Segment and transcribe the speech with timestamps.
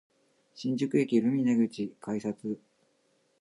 [0.55, 2.59] 新宿駅ルミネ口改札